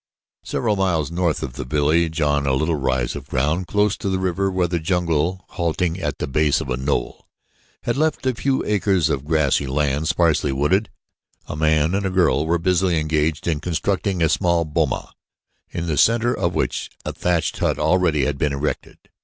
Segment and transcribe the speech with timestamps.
[0.43, 4.17] Several miles north of the village on a little rise of ground close to the
[4.17, 7.27] river where the jungle, halting at the base of a knoll,
[7.83, 10.89] had left a few acres of grassy land sparsely wooded,
[11.45, 15.13] a man and a girl were busily engaged in constructing a small boma,
[15.69, 18.97] in the center of which a thatched hut already had been erected.